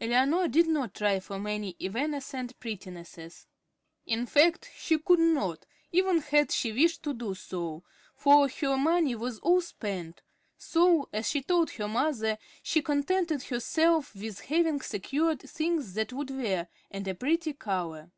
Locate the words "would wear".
16.12-16.66